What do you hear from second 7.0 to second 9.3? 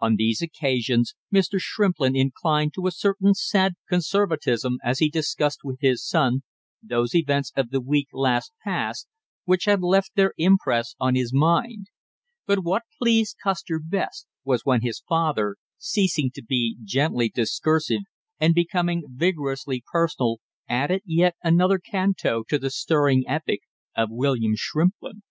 events of the week last passed